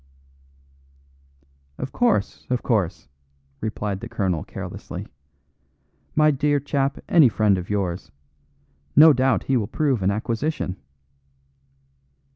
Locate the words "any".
7.07-7.29